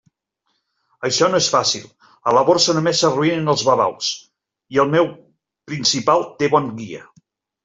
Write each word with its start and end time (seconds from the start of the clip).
Això 1.09 1.27
no 1.33 1.41
és 1.43 1.49
fàcil; 1.55 1.83
a 2.31 2.33
la 2.37 2.43
Borsa 2.47 2.75
només 2.77 3.01
s'arruïnen 3.05 3.53
els 3.53 3.65
babaus, 3.69 4.09
i 4.77 4.83
el 4.85 4.91
meu 4.97 5.11
principal 5.75 6.27
té 6.43 6.51
bon 6.57 6.73
guia. 6.83 7.05